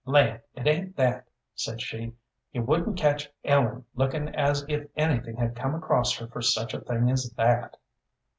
[0.03, 2.15] "Land, it ain't that," said she.
[2.51, 6.81] "You wouldn't catch Ellen lookin' as if anything had come across her for such a
[6.81, 7.77] thing as that."